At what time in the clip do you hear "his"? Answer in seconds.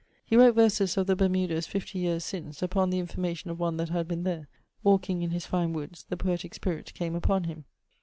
5.29-5.45